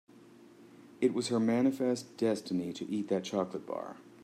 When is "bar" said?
3.67-3.97